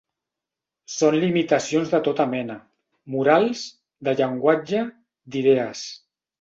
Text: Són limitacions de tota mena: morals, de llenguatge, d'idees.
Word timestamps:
Són 0.93 1.17
limitacions 1.23 1.91
de 1.91 1.99
tota 2.07 2.27
mena: 2.33 2.57
morals, 3.17 3.63
de 4.09 4.17
llenguatge, 4.23 4.85
d'idees. 5.33 5.89